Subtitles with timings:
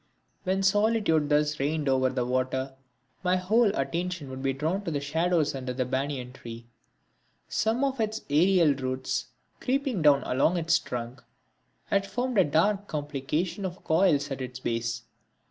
[0.45, 2.73] When solitude thus reigned over the water,
[3.23, 6.65] my whole attention would be drawn to the shadows under the banyan tree.
[7.47, 9.27] Some of its aerial roots,
[9.59, 11.21] creeping down along its trunk,
[11.85, 15.03] had formed a dark complication of coils at its base.